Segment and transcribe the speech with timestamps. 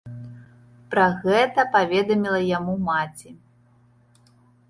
[0.93, 3.29] Пра гэта паведаміла яму маці.